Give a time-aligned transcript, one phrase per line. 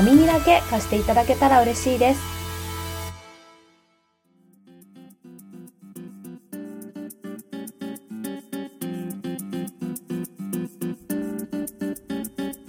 [0.00, 2.22] お耳だけ貸していただけたら嬉しいです。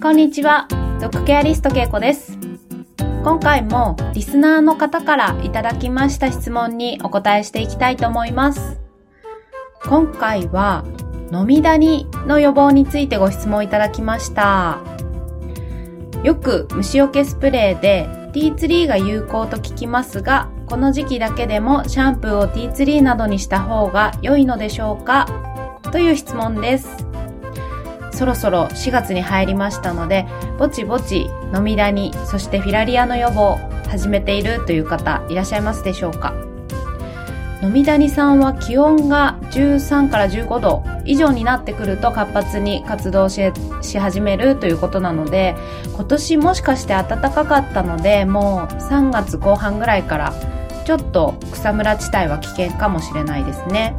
[0.02, 0.68] こんにちは、
[1.00, 2.36] ドッグケアリストけいこです。
[3.24, 8.78] 今回もリスナーの方からいただきました質問にお答えしていきたいと思います。
[9.88, 10.84] 今回は
[11.32, 14.91] 飲みダニの予防についてご質問いただきました。
[16.22, 25.26] よく虫除けスプレーでティーツリーが有効と聞きますが、この時期だけでもシャンプーをティーツリーなどにした方が良いのでしょうか？
[25.90, 27.06] という質問です。
[28.12, 30.26] そろそろ4月に入りましたので、
[30.58, 33.58] ぼちぼち飲みダニ、そしてフィラリアの予防
[33.88, 36.32] 始めているという方いらっしゃいますでしょうか？
[37.62, 43.40] 飲みダニさんは気温が13から15度以上になってくると活発に活動し
[43.98, 45.54] 始めるということなので
[45.94, 50.34] 今年もしかして暖かかったのでもう3月後半ぐらいから
[50.84, 53.96] ちょっと草むら地帯は危険かもしれないですね。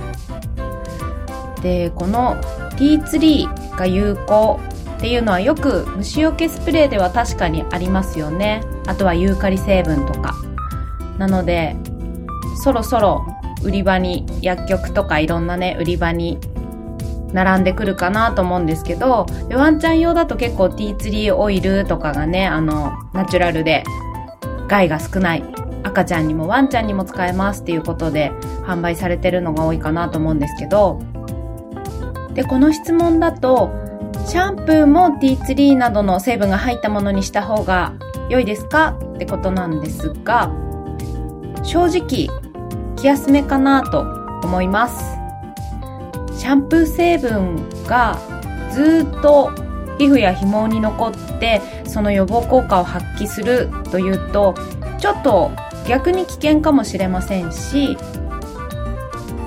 [1.62, 2.36] でこの
[2.72, 4.60] ティーツリーが有効
[4.98, 8.62] っていうのはよく虫除けスプレーでは確かにありますよね。
[8.88, 10.36] あとはユーカリ成分とか。
[11.18, 11.78] なので
[12.62, 13.26] そろそろ
[13.64, 16.40] 売り場に、薬局とかいろんなね、売り場に
[17.34, 23.84] 並んでくるかなと思うんですけどで、ワンちゃん用だと結構ティーツリーオイルとかがね、あの、ナチュラルで
[24.68, 25.44] 害が少ない。
[25.86, 28.32] 赤ちゃんにもワンちゃんにも使えますっていうことで
[28.66, 31.02] 販売されてるのが多いかなと思うんですけど、
[32.34, 33.72] で、この質問だと、
[34.26, 37.94] シャンプーもティーツリーなどの成分が入ったものにした方が
[38.30, 40.52] 良いですかってことなんですが、
[41.64, 42.30] 正直
[43.04, 44.00] きやすめかなと
[44.44, 45.18] 思います。
[46.40, 48.18] シャンプー成分が
[48.72, 49.52] ずっと
[49.98, 54.56] 皮膚や紐に残ってその予防効果を発揮するというと
[55.00, 55.52] ちょっと
[55.86, 57.98] 逆に危険かもしれませんし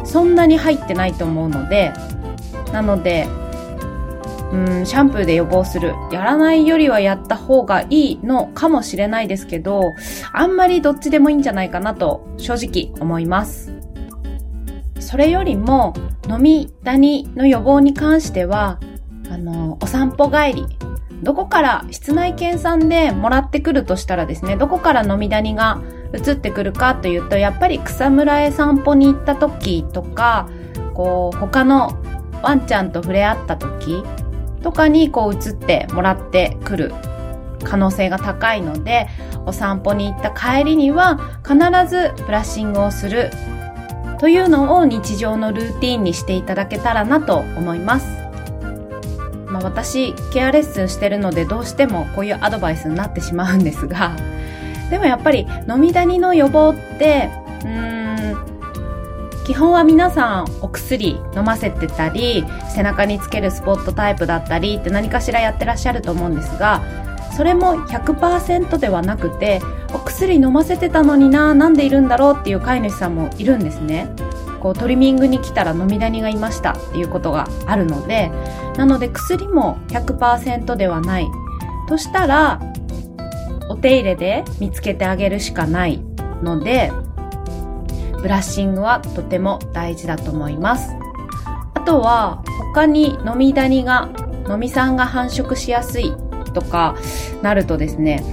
[0.04, 1.92] そんなに入ってないと思うので
[2.72, 3.26] なので
[4.52, 5.94] うんシャンプーで予防する。
[6.12, 9.94] やらないよりはやった方がいいのかもしれないですけど
[10.32, 13.72] あんまりどっちでもいいんじゃないかなと正直思います。
[15.00, 15.94] それよりも
[16.28, 18.78] 飲みダニの予防に関しては
[19.30, 20.66] あのお散歩帰り。
[21.22, 25.80] どこから室内検査でもらってくるとしたらですねどこから飲みダニが
[26.14, 30.48] 移ってくるかというとやっぱり草むらへ散歩に行った時とか
[30.92, 31.98] こう他の
[32.42, 34.02] ワンちゃんと触れ合った時
[34.66, 36.92] とかにこう移ってもらってくる
[37.62, 39.06] 可能性が高いので、
[39.46, 41.54] お散歩に行った帰りには必
[41.88, 43.30] ずブラッシングをする
[44.18, 48.08] というのを日常のルーティンにしていただけたらなと思います。
[49.46, 54.16] まあ、私、ケアレッスンしてるのでどうしてもこういうアドバイスになってしまうんですが、
[54.90, 57.30] でもやっぱり飲みダニの予防って、
[57.62, 57.95] うーん
[59.46, 66.82] 基本は皆さんお薬飲ませてたり背中につけるスポットタイプだったりって何かしらやってらっしゃると思うんですが
[67.36, 69.60] それも100%ではなくて
[69.94, 72.36] お薬飲ませてたのにななんでいるんだろう？
[72.40, 74.08] っていう飼い主さんもいるんですね。
[74.60, 76.72] こうトリミングに来たら飲みダニがいました。
[76.72, 78.32] っていうことがあるので
[78.76, 81.28] なので薬も100%ではない。
[81.88, 82.60] としたら
[83.68, 86.00] お手入れで見つけてあげるしかない
[86.42, 86.90] ので
[88.26, 90.90] ブラッシングはとても大事だと思います。
[91.74, 92.42] あとは
[92.74, 94.08] 他に飲みダニが、
[94.50, 96.12] 飲み酸が繁殖しやすい
[96.52, 96.96] とか
[97.40, 98.24] なるとですね、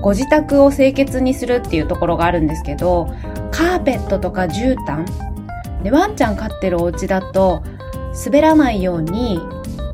[0.00, 3.12] ご自宅を清潔にするっていうところがあるんですけど、
[3.50, 5.04] カーペットとか絨毯
[5.82, 7.62] で、ワンちゃん飼ってるお家だと
[8.24, 9.42] 滑らないように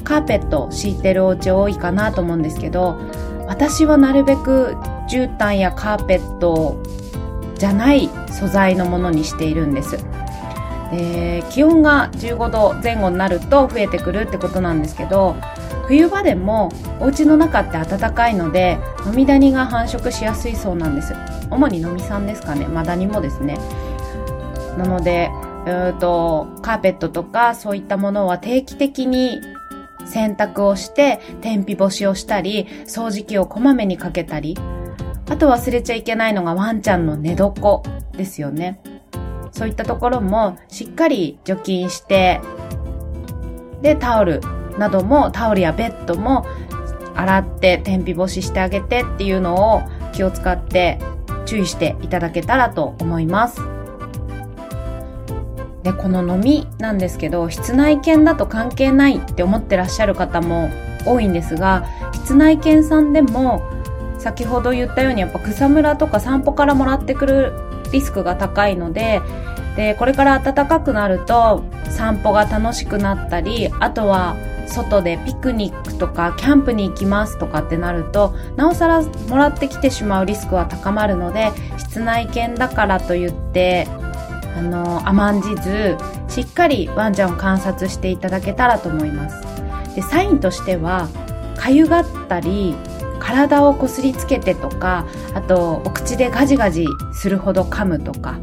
[0.05, 3.01] カーペット敷いてるお家多いかなと思うんですけど、
[3.49, 4.77] 私はなるべく
[5.09, 6.83] 絨毯やカーペットを
[7.61, 9.99] じゃない素材のものにしているんです。
[10.93, 15.37] えー、気温が15度前後になると増えてくるってことなんですけど
[15.87, 21.15] 冬場でもお家の中って暖かいので飲みダニが繁殖しやすいそうなんです。
[21.51, 22.67] 主に飲み酸ですかね。
[22.67, 23.59] マダニもですね。
[24.79, 25.31] なので
[25.67, 29.39] うとカーペットとかそういったものは定期的に
[30.07, 34.57] 洗濯をして天日干しをしたり掃除機をこまめにかけたり
[35.31, 37.83] あと忘れちゃいけないのがワンちゃんの寝床
[38.13, 38.81] ですよね。
[39.53, 42.41] そういったところもしっかり除菌して、
[43.81, 44.41] で、タオル
[44.77, 46.47] なども、タオルやベッドも
[47.15, 49.83] 洗って天日干ししてあげてっていうのを
[50.13, 50.99] 気を使って
[51.47, 53.61] 注意していただけたらと思います。
[55.85, 60.71] で、この飲みなんですけど、室内犬だと関係ないって思ってらっしゃる方も
[61.07, 63.63] 多いんですが、室内犬さんでも
[64.21, 67.53] 先ほど言ったようにやっぱ草むらとか散歩からもらってくる
[67.91, 69.21] リスクが高いので、
[69.77, 74.37] で、これから暖かくなると散歩が楽しくなったり、あとは
[74.67, 83.89] 外でピクニックとかキャンプに行きますとかってなると、なおさらもらってきてしまうリスクは高まるので、室内犬だからと言って、
[84.57, 85.97] あの、甘んじず、
[86.29, 89.95] しっかりワンちゃんを観察していただけたらと思います。
[89.95, 91.09] で、サインとしては、
[91.57, 92.77] かゆがったり、
[93.21, 98.39] 体をこすりつけてとか、あと、お口でガジガジするほど噛むとか、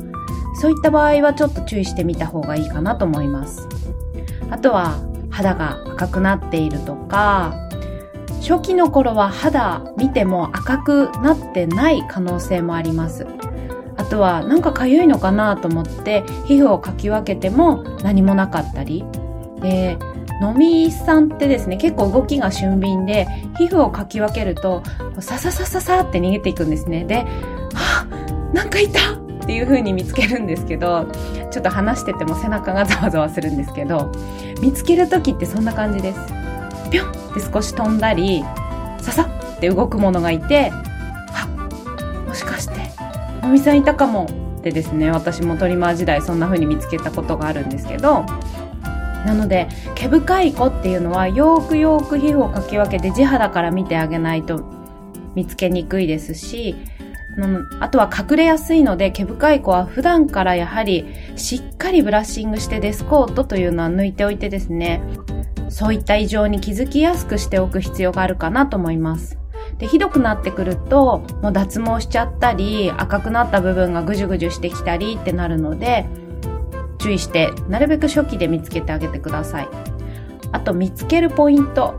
[0.61, 3.67] そういった場合はちょっと注意してみた方がいいかなと思います。
[4.49, 7.53] あとは、肌が赤くなっているとか、
[8.47, 13.27] 初期の頃は肌見ても赤くなってない可能性もあります。
[13.97, 19.03] あとはなんか痒いのかなと思って皮膚をかき分けても何もなかったり。
[19.59, 19.97] で、
[20.41, 23.25] のみさんってですね、結構動きが俊敏で、
[23.57, 24.83] 皮膚をかき分けると、
[25.19, 27.05] さささささって逃げていくんですね。
[27.05, 27.25] で、
[27.73, 31.05] はぁ、なんかいたっていう風に見つけるんですけど、
[31.51, 34.11] ちょっと話してても背中がざわざわするんですけど、
[34.61, 36.19] 見つける時ってそんな感じです。
[36.91, 38.43] ぴょんって少し飛んだり、
[38.99, 41.47] ささって動くものがいて、は
[42.23, 42.75] っ、もしかして、
[43.41, 44.27] のみさんいたかも
[44.59, 48.25] ってですね、私もトリマー時代そんな風に見つけたことがあるんですけど、
[49.25, 54.63] なので毛深い子っていうのはよくよく皮膚をかき分けて地肌から見てあげないと
[55.35, 56.75] 見つけにくいですし
[57.79, 61.05] あとは隠れやすいので毛深い子は普段からやはり
[61.35, 65.01] しっかりブラッシングしてデスコートというのは抜いておいてですね
[65.69, 69.37] そういった異常に気づきやすくしておく必要があるかなと思います。
[69.77, 76.05] で、ひどくなってくると、もう脱毛しちゃったり、赤くなった部分がぐじゅぐじゅしてきたりってなるので、
[77.07, 79.69] 注意して、なるべく初期で見つけてあげてください。
[80.51, 81.95] あと、見つけるポイント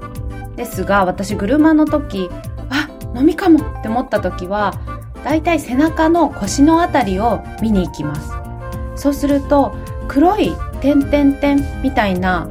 [0.54, 2.28] ですが、私、車の時、
[2.68, 4.74] あ、飲みかもって思った時は、
[5.24, 8.32] だいたい背中の腰のあたりを見に行きます。
[8.96, 9.74] そうすると、
[10.08, 10.52] 黒い
[10.82, 12.46] 点々点みたいな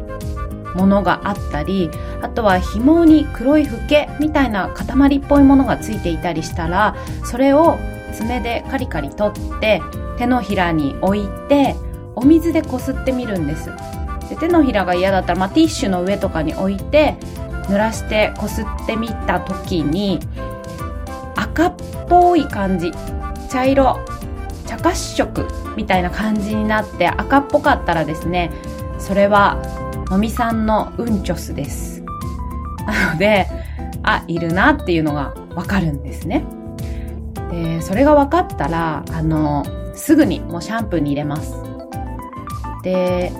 [0.75, 1.91] ものがあったり、
[2.23, 7.77] あとは紐に黒いフケみたいな塊っぽいものがついていたりしたら、それを
[8.13, 9.79] 爪でカリカリ取って
[10.17, 11.75] 手のひらに置いて
[12.17, 13.71] お水でこすってみるんです。
[14.29, 17.15] で手のひらが嫌だったら、まあ、ティッシュの上とかに置いて
[17.67, 20.19] 濡らしてこすってみた時に
[21.35, 21.75] 赤っ
[22.09, 22.91] ぽい感じ。
[23.49, 23.99] 茶色。
[24.65, 25.47] 茶褐色
[25.77, 28.51] みたいな感じになって赤っぽかったらですね
[28.99, 29.57] それは
[30.09, 32.03] のみさんのうんちょすです。
[32.85, 33.47] なので
[34.03, 36.45] あいるなっていうのがわかるんですね。
[37.51, 39.63] でそれが分かったらあの
[39.93, 41.66] すぐにもうシャンプーに入れます。
[42.83, 43.31] で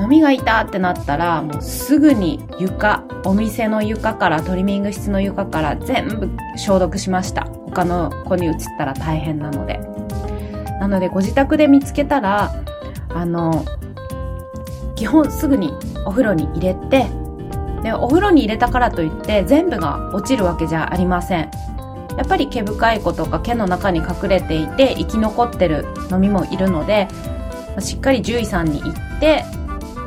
[0.00, 7.44] 飲みがいたってなったらもうすぐに床お店の床からトリミング室の床から全部消毒しました。
[7.66, 9.80] 他の子に移ったら大変なので。
[10.80, 12.52] なのでご自宅で見つけたら
[13.08, 13.64] あの
[14.96, 15.72] 基本すぐに
[16.04, 17.06] お風呂に入れて
[17.82, 21.50] でお風呂に入れたからといって全部が落ちるわけじゃありません。
[22.16, 27.08] やっぱり毛深い子とか毛の中に隠れていて生き残ってる飲みもいるので
[27.80, 29.44] しっかり獣医さんに行って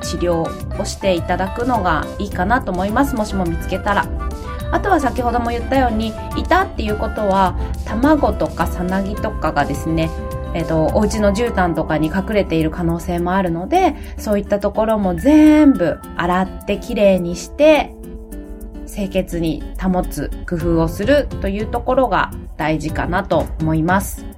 [0.02, 3.16] 治療をしていただくのがいいかなと思います。
[3.16, 4.08] もしも見つけたら。
[4.72, 10.10] あとは先ほども言ったように、いたっていうことは、卵とかさなぎとかがですね、
[10.54, 17.94] えっ、と、お家の絨毯とかに隠れている可能性もあるので、そういったところも全部洗ってきれいにして、
[18.88, 24.37] 清潔に保つ工夫をするというところが大事かなと思います。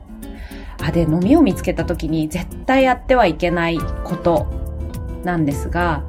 [0.81, 4.47] あ、で、飲みを見つけた時に絶対やってはいけないこと
[5.23, 6.03] なんですが、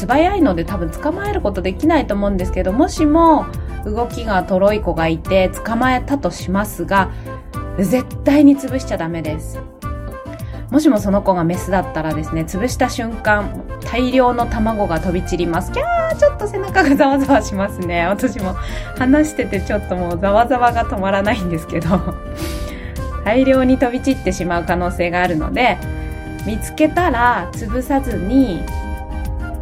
[0.00, 3.46] 素早いので多分捕まえることできないと思うんですけど、もしも
[3.84, 7.10] 動きがとろい子がいて捕まえたとしますが、
[7.78, 9.60] 絶対に潰しちゃダメです。
[10.70, 15.72] もしもその子がメスだったらですね、潰した瞬間、大量の卵が飛び散ります。
[15.72, 18.06] キャーちょっと背中がざわざわしますね。
[18.06, 18.54] 私も
[18.96, 21.88] 話しててちょっともうざわざわが止まらないんですけど。
[23.24, 25.78] 大量に飛び散ってしまう可能性があるので
[26.46, 28.62] 見つけたら潰さずに、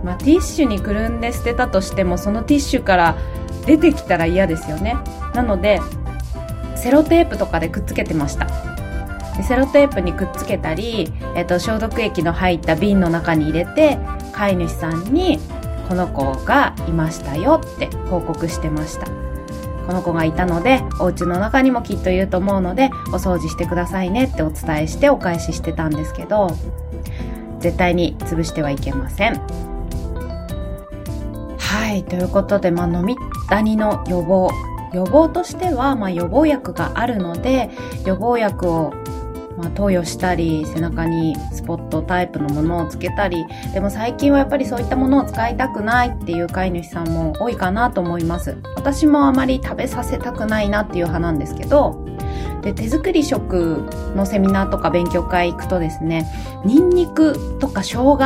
[0.05, 3.17] まあ、ティッシュにくるんで捨てたとしてもそのティッシュから
[3.67, 4.97] 出てきたら嫌ですよね。
[5.35, 5.81] なので
[6.77, 8.47] セロテープとかでくっつけてました。
[9.37, 13.99] でセロテープにくっつけたり、えっと、消毒液の入った瓶の中に入れて
[14.33, 15.39] 飼い主さんに
[15.89, 19.28] この子がいましたよって報告してました。
[19.89, 26.51] この子がいたのでお家の中にもきっといると思うのでお掃除してくださいねってお伝えしてお返ししてたんですけど
[27.59, 29.41] 絶対に潰してはいけません。
[31.59, 33.17] はいということで、まあ、飲み
[33.49, 34.51] ダニの予防。
[34.93, 37.71] 予防としては、まあ、予防薬があるので
[38.07, 38.95] 予防薬を
[39.59, 48.57] まあ、投与したり背中にスポットタイプのものをつけたりでも最近はやっぱりそういったものを使いたくないっていう飼い主さんも多いかなと思います。
[48.77, 52.07] 私もあまり食べさせたくないなっていう派なんですけど
[52.63, 53.85] で手作り食
[54.15, 56.27] のセミナーとか勉強会行くとですね
[56.65, 58.17] ニンニクとか生姜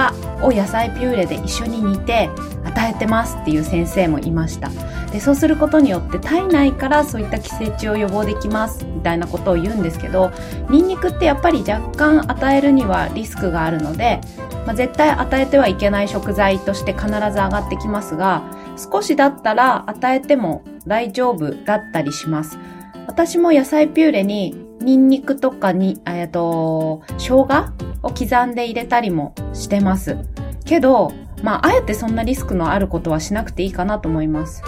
[0.43, 2.31] を野菜ピューレで一緒に煮て
[2.65, 4.71] 与えてますっていう先生もいました。
[5.13, 10.33] でそうすることによって体内からそういった寄生虫を予防できますみたいなことを言うんですけど
[10.71, 14.21] ニンニクってやっぱり若干与えるにはリスクがあるので、
[14.67, 18.43] まあ、絶対与えてはいけない食材として必ず上がってきますが
[18.77, 22.59] 少しだったら与えても大丈夫だったりします
[23.07, 30.17] 私も野菜ピューレにニンニクとかに、えっと、生姜を刻んで入れたりもしてます。
[30.65, 34.63] けど、まあ、あえてそんなリスクのあることはしなくていいかなと思います。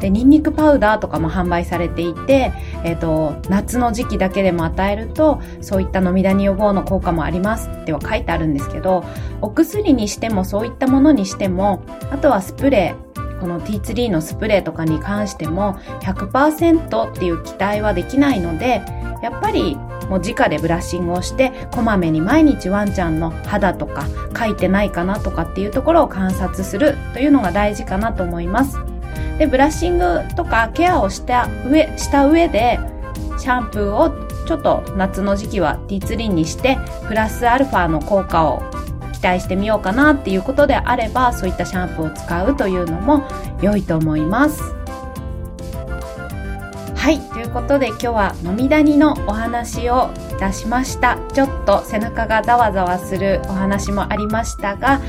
[0.00, 2.52] で、ニンニクパウダーとかも販売されていて、
[2.84, 9.04] えっ、と、夏の時期だけでも与えると、そういった飲みダニ予防の効果もありますっては書いてあるんですけど、
[9.40, 18.82] お薬にしてもそういったものにしても、あとはスプレー、この T3 のスプレーとかに関しても100%っていう期待はできないので
[19.22, 19.76] やっぱり
[20.10, 28.89] もう直でブラッシングをしてこまめに毎日ワンちゃんの肌とか書いてないかなとかっていうところを観察するというのが大事かなと思います。
[29.40, 32.78] でブラッシングとかケアをした上した上で
[33.38, 34.10] シャンプーを
[34.46, 36.76] ちょっと夏の時期は T3 にして
[37.08, 38.62] プラスアルファの効果を
[39.14, 43.26] 期待してみようかなっていうことであればそういったシャンプーを使うというのも
[43.62, 44.62] 良いと思います。
[46.94, 47.18] はい。
[47.18, 51.16] ということで今日は飲みダニのお話を出しました。
[51.32, 55.00] ちょっと背中がざわざわするお話もありましたが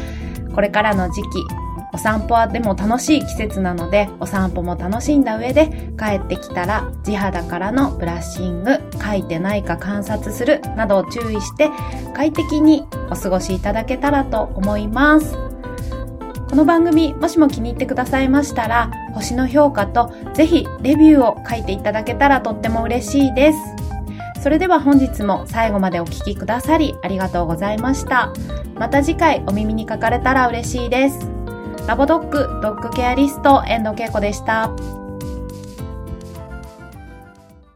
[0.56, 1.61] これからの時期
[1.94, 11.70] お散歩はでも楽しい季節なので、お散歩も楽しんだ上で、帰ってきたら地肌からのブラッシング、書いてないか観察するなどを注意して、
[12.14, 15.36] 快適にお過ごしいただけたらと思います。
[16.50, 23.60] この番組、もしも気に入ってくださいましたら、星の評価とぜひレビューを書いていただけたらとっても嬉しいです。
[24.42, 28.34] それでは本日も最後までお聴きくださりありがとうございました。
[28.76, 31.41] また次回お耳にかかれたら嬉しいです。
[31.88, 34.70] ラボドッグドッグケアリスト遠藤恵子でした。